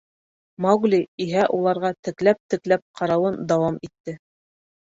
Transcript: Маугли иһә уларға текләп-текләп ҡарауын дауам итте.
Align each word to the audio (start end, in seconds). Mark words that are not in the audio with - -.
Маугли 0.65 0.99
иһә 1.25 1.43
уларға 1.59 1.91
текләп-текләп 2.07 2.83
ҡарауын 3.01 3.39
дауам 3.53 3.79
итте. 3.91 4.19